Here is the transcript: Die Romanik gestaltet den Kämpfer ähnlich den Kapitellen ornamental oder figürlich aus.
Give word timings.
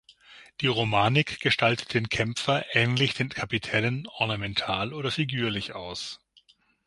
Die 0.61 0.65
Romanik 0.65 1.39
gestaltet 1.41 1.93
den 1.93 2.09
Kämpfer 2.09 2.65
ähnlich 2.71 3.13
den 3.13 3.29
Kapitellen 3.29 4.07
ornamental 4.07 4.93
oder 4.93 5.11
figürlich 5.11 5.75
aus. 5.75 6.19